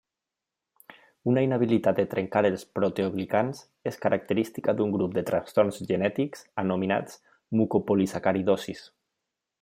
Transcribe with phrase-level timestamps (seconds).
[1.31, 3.61] Una inhabilitat de trencar els proteoglicans
[3.91, 7.21] és característica d'un grup de trastorns genètics, anomenats
[7.61, 8.83] mucopolisacaridosis.